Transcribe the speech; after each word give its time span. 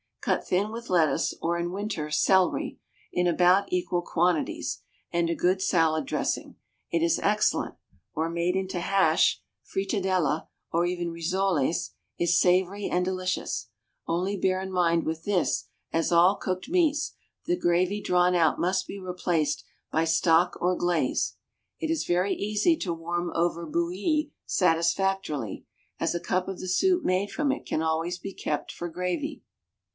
Cut 0.21 0.45
thin 0.47 0.71
with 0.71 0.89
lettuce, 0.89 1.33
or 1.41 1.57
in 1.59 1.71
winter 1.71 2.09
celery, 2.11 2.79
in 3.11 3.25
about 3.27 3.71
equal 3.71 4.01
quantities, 4.03 4.81
and 5.11 5.29
a 5.29 5.35
good 5.35 5.61
salad 5.61 6.05
dressing, 6.05 6.55
it 6.91 7.03
is 7.03 7.19
excellent; 7.19 7.75
or, 8.13 8.29
made 8.29 8.55
into 8.55 8.79
hash, 8.79 9.41
fritadella, 9.63 10.47
or 10.71 10.85
even 10.85 11.11
rissoles, 11.11 11.91
is 12.19 12.39
savory 12.39 12.87
and 12.87 13.05
delicious; 13.05 13.69
only 14.07 14.37
bear 14.37 14.59
in 14.61 14.71
mind 14.71 15.05
with 15.05 15.23
this, 15.23 15.67
as 15.91 16.11
all 16.11 16.35
cooked 16.35 16.69
meats, 16.69 17.13
the 17.45 17.57
gravy 17.57 18.01
drawn 18.01 18.35
out 18.35 18.59
must 18.59 18.87
be 18.87 18.99
replaced 18.99 19.63
by 19.91 20.03
stock 20.03 20.57
or 20.59 20.75
glaze; 20.75 21.35
it 21.79 21.91
is 21.91 22.05
very 22.05 22.33
easy 22.33 22.75
to 22.77 22.93
warm 22.93 23.31
over 23.35 23.67
bouilli 23.67 24.31
satisfactorily, 24.45 25.65
as 25.99 26.13
a 26.13 26.19
cup 26.19 26.47
of 26.47 26.59
the 26.59 26.67
soup 26.67 27.03
made 27.03 27.31
from 27.31 27.51
it 27.51 27.65
can 27.67 27.83
always 27.83 28.17
be 28.17 28.33
kept 28.33 28.71
for 28.71 28.87
gravy. 28.89 29.41